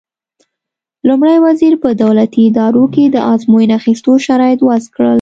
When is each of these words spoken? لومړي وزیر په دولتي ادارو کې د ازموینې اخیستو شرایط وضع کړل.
لومړي 1.07 1.37
وزیر 1.45 1.73
په 1.83 1.89
دولتي 2.03 2.39
ادارو 2.49 2.85
کې 2.93 3.03
د 3.07 3.17
ازموینې 3.33 3.73
اخیستو 3.79 4.11
شرایط 4.27 4.59
وضع 4.67 4.89
کړل. 4.95 5.09